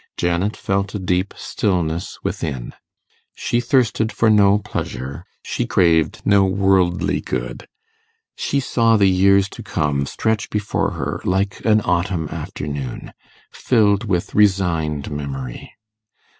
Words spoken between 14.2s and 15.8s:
resigned memory.